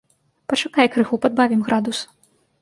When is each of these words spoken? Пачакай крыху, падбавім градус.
Пачакай 0.53 0.89
крыху, 0.95 1.19
падбавім 1.27 1.61
градус. 1.69 2.01